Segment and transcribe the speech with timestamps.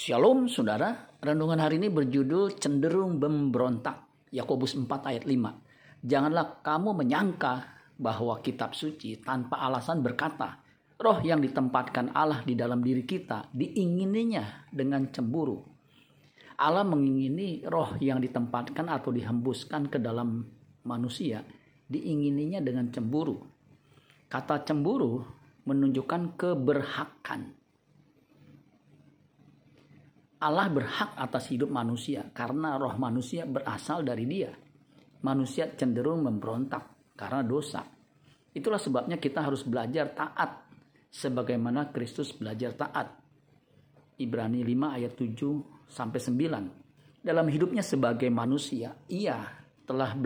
[0.00, 4.00] Shalom saudara, renungan hari ini berjudul cenderung memberontak.
[4.32, 6.00] Yakobus 4 ayat 5.
[6.00, 7.68] Janganlah kamu menyangka
[8.00, 10.56] bahwa kitab suci tanpa alasan berkata,
[10.96, 15.60] roh yang ditempatkan Allah di dalam diri kita diingininya dengan cemburu.
[16.56, 20.48] Allah mengingini roh yang ditempatkan atau dihembuskan ke dalam
[20.88, 21.44] manusia
[21.92, 23.36] diingininya dengan cemburu.
[24.32, 25.20] Kata cemburu
[25.68, 27.59] menunjukkan keberhakan
[30.40, 34.48] Allah berhak atas hidup manusia karena roh manusia berasal dari dia.
[35.20, 37.84] Manusia cenderung memberontak karena dosa.
[38.56, 40.64] Itulah sebabnya kita harus belajar taat
[41.12, 43.20] sebagaimana Kristus belajar taat.
[44.16, 47.20] Ibrani 5 ayat 7 sampai 9.
[47.20, 49.44] Dalam hidupnya sebagai manusia, ia
[49.84, 50.16] telah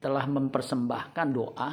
[0.00, 1.70] telah mempersembahkan doa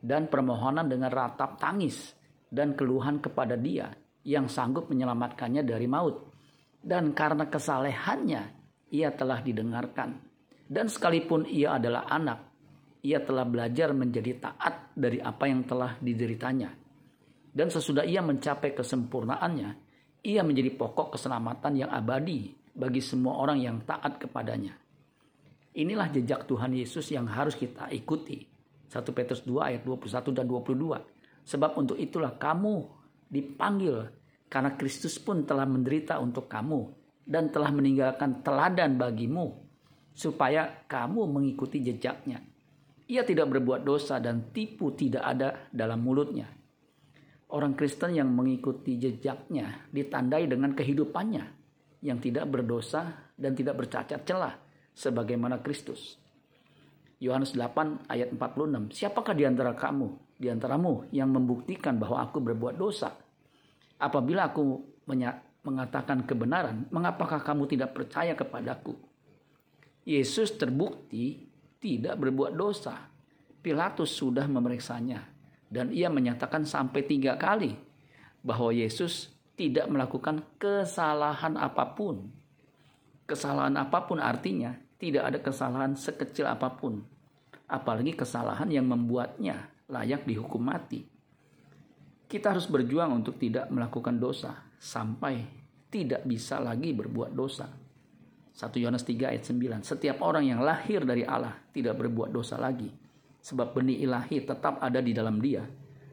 [0.00, 2.16] dan permohonan dengan ratap tangis
[2.48, 3.92] dan keluhan kepada Dia
[4.24, 6.37] yang sanggup menyelamatkannya dari maut
[6.82, 8.42] dan karena kesalehannya
[8.92, 10.18] ia telah didengarkan.
[10.68, 12.48] Dan sekalipun ia adalah anak,
[13.00, 16.68] ia telah belajar menjadi taat dari apa yang telah dideritanya.
[17.48, 19.70] Dan sesudah ia mencapai kesempurnaannya,
[20.28, 24.76] ia menjadi pokok keselamatan yang abadi bagi semua orang yang taat kepadanya.
[25.78, 28.44] Inilah jejak Tuhan Yesus yang harus kita ikuti.
[28.88, 31.48] 1 Petrus 2 ayat 21 dan 22.
[31.48, 32.88] Sebab untuk itulah kamu
[33.28, 34.04] dipanggil
[34.48, 36.88] karena Kristus pun telah menderita untuk kamu
[37.28, 39.68] dan telah meninggalkan teladan bagimu
[40.16, 42.40] supaya kamu mengikuti jejaknya.
[43.08, 46.48] Ia tidak berbuat dosa dan tipu tidak ada dalam mulutnya.
[47.48, 51.44] Orang Kristen yang mengikuti jejaknya ditandai dengan kehidupannya
[52.04, 54.52] yang tidak berdosa dan tidak bercacat celah
[54.92, 56.20] sebagaimana Kristus.
[57.18, 58.94] Yohanes 8 ayat 46.
[58.94, 63.10] Siapakah di antara kamu, di antaramu yang membuktikan bahwa aku berbuat dosa?
[63.98, 64.82] Apabila aku
[65.66, 68.94] mengatakan kebenaran, mengapakah kamu tidak percaya kepadaku?
[70.08, 71.50] Yesus terbukti
[71.82, 73.10] tidak berbuat dosa.
[73.58, 75.20] Pilatus sudah memeriksanya
[75.68, 77.76] dan ia menyatakan sampai tiga kali
[78.40, 82.30] bahwa Yesus tidak melakukan kesalahan apa pun.
[83.28, 87.04] Kesalahan apa pun artinya tidak ada kesalahan sekecil apa pun,
[87.68, 91.04] apalagi kesalahan yang membuatnya layak dihukum mati.
[92.28, 95.40] Kita harus berjuang untuk tidak melakukan dosa sampai
[95.88, 97.64] tidak bisa lagi berbuat dosa.
[98.52, 99.80] 1 Yohanes 3 ayat 9.
[99.80, 102.92] Setiap orang yang lahir dari Allah tidak berbuat dosa lagi.
[103.40, 105.64] Sebab benih ilahi tetap ada di dalam dia.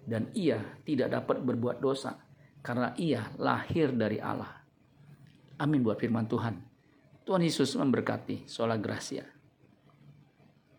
[0.06, 2.16] Dan ia tidak dapat berbuat dosa.
[2.64, 4.56] Karena ia lahir dari Allah.
[5.60, 6.56] Amin buat firman Tuhan.
[7.28, 8.48] Tuhan Yesus memberkati.
[8.48, 9.35] Sola Gracia.